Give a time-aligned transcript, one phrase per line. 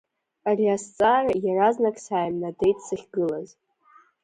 [0.49, 3.49] Ари азҵаара иаразнак сааимнадеит сахьгылаз.